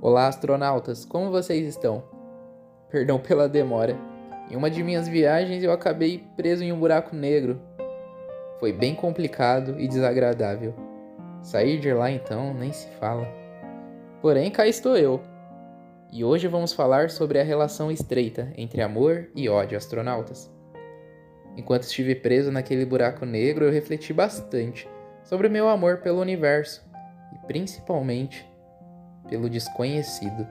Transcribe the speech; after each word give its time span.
Olá, 0.00 0.28
astronautas, 0.28 1.04
como 1.04 1.28
vocês 1.28 1.66
estão? 1.66 2.04
Perdão 2.88 3.18
pela 3.18 3.48
demora. 3.48 3.98
Em 4.48 4.54
uma 4.54 4.70
de 4.70 4.80
minhas 4.80 5.08
viagens 5.08 5.64
eu 5.64 5.72
acabei 5.72 6.24
preso 6.36 6.62
em 6.62 6.72
um 6.72 6.78
buraco 6.78 7.16
negro. 7.16 7.60
Foi 8.60 8.72
bem 8.72 8.94
complicado 8.94 9.74
e 9.76 9.88
desagradável. 9.88 10.72
Sair 11.42 11.80
de 11.80 11.92
lá 11.92 12.12
então 12.12 12.54
nem 12.54 12.72
se 12.72 12.86
fala. 13.00 13.26
Porém, 14.22 14.52
cá 14.52 14.68
estou 14.68 14.96
eu. 14.96 15.20
E 16.12 16.22
hoje 16.24 16.46
vamos 16.46 16.72
falar 16.72 17.10
sobre 17.10 17.40
a 17.40 17.44
relação 17.44 17.90
estreita 17.90 18.52
entre 18.56 18.80
amor 18.80 19.28
e 19.34 19.48
ódio 19.48 19.76
astronautas. 19.76 20.48
Enquanto 21.56 21.82
estive 21.82 22.14
preso 22.14 22.52
naquele 22.52 22.84
buraco 22.84 23.26
negro, 23.26 23.64
eu 23.64 23.72
refleti 23.72 24.12
bastante 24.12 24.88
sobre 25.24 25.48
o 25.48 25.50
meu 25.50 25.68
amor 25.68 25.96
pelo 25.98 26.20
universo 26.20 26.88
e 27.34 27.46
principalmente 27.48 28.48
pelo 29.28 29.48
desconhecido. 29.48 30.46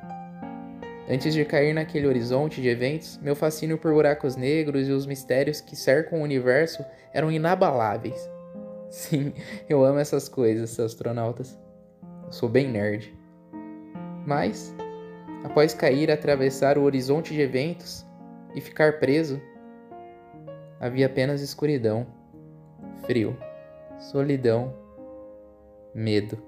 Antes 1.09 1.33
de 1.33 1.45
cair 1.45 1.73
naquele 1.73 2.05
horizonte 2.05 2.61
de 2.61 2.67
eventos, 2.67 3.17
meu 3.21 3.35
fascínio 3.35 3.77
por 3.77 3.93
buracos 3.93 4.35
negros 4.35 4.87
e 4.87 4.91
os 4.91 5.05
mistérios 5.05 5.61
que 5.61 5.75
cercam 5.75 6.19
o 6.19 6.23
universo 6.23 6.83
eram 7.13 7.31
inabaláveis. 7.31 8.29
Sim, 8.89 9.33
eu 9.69 9.83
amo 9.83 9.99
essas 9.99 10.27
coisas, 10.27 10.77
astronautas. 10.79 11.57
Eu 12.25 12.31
sou 12.31 12.49
bem 12.49 12.67
nerd. 12.67 13.17
Mas, 14.25 14.75
após 15.45 15.73
cair, 15.73 16.11
atravessar 16.11 16.77
o 16.77 16.83
horizonte 16.83 17.33
de 17.33 17.39
eventos 17.39 18.05
e 18.53 18.59
ficar 18.59 18.99
preso, 18.99 19.41
havia 20.79 21.05
apenas 21.05 21.41
escuridão, 21.41 22.05
frio, 23.05 23.37
solidão, 23.97 24.73
medo. 25.93 26.46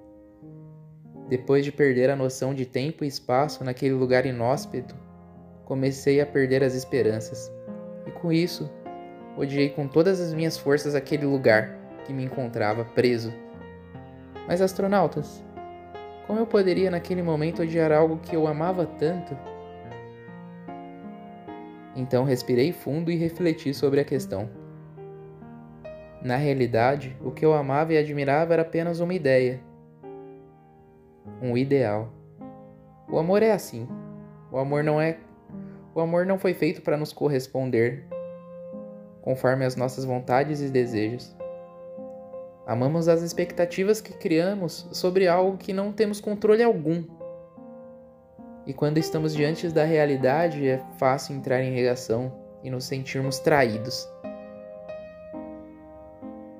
Depois 1.29 1.63
de 1.63 1.71
perder 1.71 2.09
a 2.09 2.15
noção 2.15 2.55
de 2.55 2.65
tempo 2.65 3.05
e 3.05 3.07
espaço 3.07 3.63
naquele 3.63 3.93
lugar 3.93 4.25
inóspito, 4.25 4.95
comecei 5.63 6.19
a 6.19 6.25
perder 6.25 6.63
as 6.63 6.73
esperanças. 6.73 7.51
E 8.07 8.09
com 8.09 8.31
isso, 8.33 8.67
odiei 9.37 9.69
com 9.69 9.87
todas 9.87 10.19
as 10.19 10.33
minhas 10.33 10.57
forças 10.57 10.95
aquele 10.95 11.27
lugar 11.27 11.77
que 12.03 12.11
me 12.11 12.23
encontrava 12.23 12.83
preso. 12.83 13.31
Mas, 14.47 14.59
astronautas, 14.59 15.45
como 16.25 16.39
eu 16.39 16.47
poderia 16.47 16.89
naquele 16.89 17.21
momento 17.21 17.61
odiar 17.61 17.91
algo 17.91 18.17
que 18.17 18.35
eu 18.35 18.47
amava 18.47 18.87
tanto? 18.87 19.37
Então 21.95 22.23
respirei 22.23 22.71
fundo 22.71 23.11
e 23.11 23.15
refleti 23.15 23.71
sobre 23.71 23.99
a 23.99 24.03
questão. 24.03 24.49
Na 26.23 26.37
realidade, 26.37 27.15
o 27.23 27.29
que 27.29 27.45
eu 27.45 27.53
amava 27.53 27.93
e 27.93 27.97
admirava 27.99 28.53
era 28.53 28.63
apenas 28.63 28.99
uma 28.99 29.13
ideia 29.13 29.68
um 31.41 31.57
ideal. 31.57 32.11
O 33.09 33.17
amor 33.17 33.41
é 33.41 33.51
assim. 33.51 33.87
O 34.51 34.57
amor 34.57 34.83
não 34.83 35.01
é 35.01 35.17
o 35.93 35.99
amor 35.99 36.25
não 36.25 36.37
foi 36.37 36.53
feito 36.53 36.81
para 36.81 36.95
nos 36.95 37.11
corresponder 37.11 38.05
conforme 39.21 39.65
as 39.65 39.75
nossas 39.75 40.05
vontades 40.05 40.61
e 40.61 40.69
desejos. 40.69 41.35
Amamos 42.65 43.07
as 43.07 43.21
expectativas 43.21 43.99
que 43.99 44.13
criamos 44.13 44.87
sobre 44.91 45.27
algo 45.27 45.57
que 45.57 45.73
não 45.73 45.91
temos 45.91 46.21
controle 46.21 46.63
algum. 46.63 47.03
E 48.65 48.73
quando 48.73 48.99
estamos 48.99 49.33
diante 49.33 49.67
da 49.69 49.83
realidade, 49.83 50.67
é 50.67 50.79
fácil 50.99 51.35
entrar 51.35 51.61
em 51.63 51.71
negação 51.71 52.31
e 52.63 52.69
nos 52.69 52.85
sentirmos 52.85 53.39
traídos. 53.39 54.07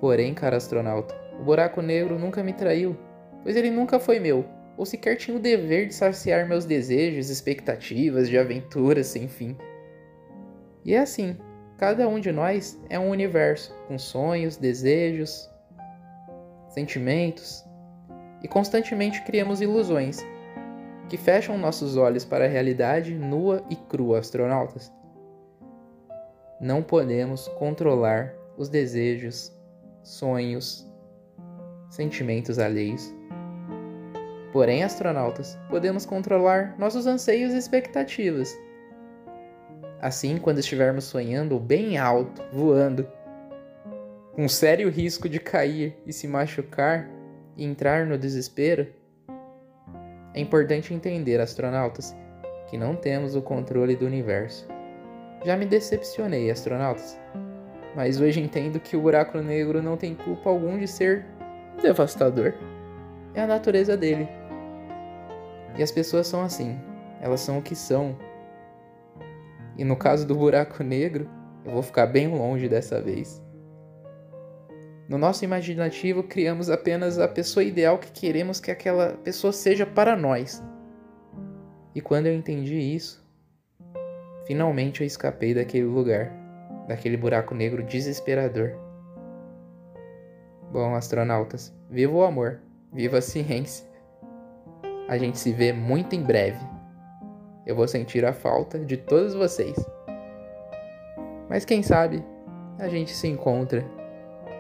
Porém, 0.02 0.34
cara 0.34 0.58
astronauta, 0.58 1.16
o 1.40 1.44
buraco 1.44 1.82
negro 1.82 2.18
nunca 2.18 2.44
me 2.44 2.54
traiu, 2.54 2.98
pois 3.44 3.56
ele 3.56 3.70
nunca 3.70 4.00
foi 4.00 4.20
meu 4.20 4.59
ou 4.80 4.86
sequer 4.86 5.18
tinha 5.18 5.36
o 5.36 5.42
dever 5.42 5.88
de 5.88 5.94
saciar 5.94 6.48
meus 6.48 6.64
desejos, 6.64 7.30
expectativas 7.30 8.30
de 8.30 8.38
aventuras 8.38 9.08
sem 9.08 9.28
fim. 9.28 9.58
E 10.86 10.94
é 10.96 11.00
assim, 11.00 11.38
cada 11.78 12.08
um 12.08 12.18
de 12.18 12.32
nós 12.32 12.80
é 12.90 12.98
um 12.98 13.10
universo 13.10 13.76
com 13.90 14.00
sonhos, 14.00 14.56
desejos, 14.56 15.52
sentimentos 16.70 17.62
e 18.42 18.48
constantemente 18.48 19.22
criamos 19.24 19.60
ilusões 19.60 20.26
que 21.10 21.18
fecham 21.18 21.58
nossos 21.58 21.98
olhos 21.98 22.24
para 22.24 22.46
a 22.46 22.48
realidade 22.48 23.14
nua 23.14 23.62
e 23.70 23.76
crua, 23.76 24.20
astronautas. 24.20 24.90
Não 26.62 26.82
podemos 26.82 27.50
controlar 27.60 28.34
os 28.58 28.70
desejos, 28.70 29.52
sonhos, 30.04 30.90
sentimentos 31.90 32.58
alheios. 32.60 33.19
Porém, 34.52 34.84
astronautas, 34.84 35.58
podemos 35.70 36.06
controlar 36.06 36.76
nossos 36.78 37.06
anseios 37.06 37.54
e 37.54 37.58
expectativas. 37.58 38.58
Assim, 40.02 40.38
quando 40.38 40.60
estivermos 40.60 41.04
sonhando 41.04 41.60
bem 41.60 41.98
alto, 41.98 42.42
voando, 42.52 43.08
com 44.34 44.48
sério 44.48 44.90
risco 44.90 45.28
de 45.28 45.40
cair 45.40 45.98
e 46.06 46.14
se 46.14 46.28
machucar 46.28 47.10
e 47.58 47.66
entrar 47.66 48.06
no 48.06 48.18
desespero, 48.18 48.88
é 50.34 50.40
importante 50.40 50.94
entender, 50.94 51.42
astronautas, 51.42 52.16
que 52.70 52.78
não 52.78 52.96
temos 52.96 53.36
o 53.36 53.42
controle 53.42 53.96
do 53.96 54.06
universo. 54.06 54.68
Já 55.44 55.58
me 55.58 55.66
decepcionei, 55.66 56.50
astronautas, 56.50 57.20
mas 57.96 58.22
hoje 58.22 58.40
entendo 58.40 58.80
que 58.80 58.96
o 58.96 59.02
buraco 59.02 59.40
negro 59.40 59.82
não 59.82 59.98
tem 59.98 60.16
culpa 60.16 60.50
algum 60.50 60.78
de 60.78 60.88
ser 60.88 61.26
devastador. 61.82 62.54
É 63.34 63.42
a 63.42 63.48
natureza 63.48 63.98
dele. 63.98 64.39
E 65.78 65.84
as 65.84 65.92
pessoas 65.92 66.28
são 66.28 66.44
assim, 66.44 66.80
elas 67.22 67.42
são 67.42 67.60
o 67.60 67.62
que 67.62 67.76
são. 67.76 68.18
E 69.78 69.84
no 69.84 69.96
caso 69.96 70.28
do 70.28 70.36
buraco 70.36 70.84
negro, 70.84 71.30
eu 71.66 71.72
vou 71.72 71.82
ficar 71.82 72.06
bem 72.08 72.28
longe 72.28 72.68
dessa 72.68 73.02
vez. 73.02 73.42
No 75.08 75.18
nosso 75.18 75.44
imaginativo, 75.44 76.22
criamos 76.22 76.70
apenas 76.70 77.18
a 77.18 77.28
pessoa 77.28 77.64
ideal 77.64 77.98
que 77.98 78.12
queremos 78.12 78.60
que 78.60 78.70
aquela 78.70 79.14
pessoa 79.24 79.52
seja 79.52 79.86
para 79.86 80.16
nós. 80.16 80.64
E 81.96 82.00
quando 82.00 82.28
eu 82.28 82.34
entendi 82.36 82.76
isso, 82.76 83.28
finalmente 84.46 85.02
eu 85.02 85.08
escapei 85.08 85.56
daquele 85.56 85.86
lugar, 85.86 86.32
daquele 86.88 87.18
buraco 87.18 87.56
negro 87.56 87.84
desesperador. 87.84 88.78
Bom, 90.72 90.94
astronautas, 90.94 91.76
viva 91.90 92.14
o 92.14 92.24
amor, 92.24 92.62
viva 92.94 93.18
a 93.18 93.22
ciência. 93.22 93.89
A 95.10 95.18
gente 95.18 95.40
se 95.40 95.52
vê 95.52 95.74
muito 95.74 96.16
em 96.16 96.22
breve. 96.22 96.64
Eu 97.66 97.76
vou 97.76 97.88
sentir 97.88 98.24
a 98.24 98.32
falta 98.32 98.78
de 98.78 98.96
todos 98.96 99.34
vocês. 99.34 99.76
Mas 101.50 101.66
quem 101.66 101.82
sabe 101.82 102.24
a 102.78 102.88
gente 102.88 103.16
se 103.16 103.28
encontra 103.28 103.84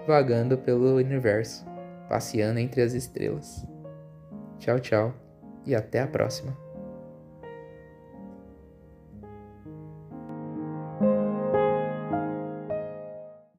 vagando 0.08 0.58
pelo 0.58 0.96
universo, 0.96 1.64
passeando 2.10 2.60
entre 2.60 2.82
as 2.82 2.94
estrelas. 2.94 3.64
Tchau, 4.58 4.80
tchau 4.80 5.14
e 5.68 5.76
até 5.76 6.00
a 6.02 6.08
próxima. 6.08 6.69